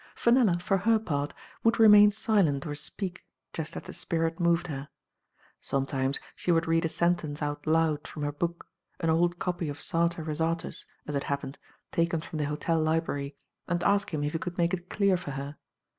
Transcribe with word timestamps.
Fenella, 0.15 0.57
for 0.57 0.77
her 0.79 0.97
part, 0.97 1.31
would 1.63 1.77
remain 1.79 2.09
silent 2.09 2.65
or 2.65 2.73
speak, 2.73 3.23
just 3.53 3.77
as 3.77 3.83
the 3.83 3.93
spirit 3.93 4.39
moved 4.39 4.65
her. 4.65 4.89
Sometimes 5.59 6.19
she 6.35 6.51
would 6.51 6.65
read 6.65 6.83
a 6.85 6.89
sentence 6.89 7.39
out 7.39 7.67
loud 7.67 8.07
from 8.07 8.23
her 8.23 8.31
book; 8.31 8.65
an 9.01 9.11
old 9.11 9.37
copy 9.37 9.69
of 9.69 9.79
"Sartor 9.79 10.23
Resartus" 10.23 10.87
as 11.05 11.13
it 11.15 11.25
happened, 11.25 11.59
taken 11.91 12.19
from 12.19 12.39
the 12.39 12.45
hotel 12.45 12.81
library, 12.81 13.35
and 13.67 13.83
ask 13.83 14.11
him 14.11 14.23
if 14.23 14.33
he 14.33 14.39
could 14.39 14.57
make 14.57 14.73
it 14.73 14.89
clear 14.89 15.17
for 15.17 15.29
her. 15.37 15.57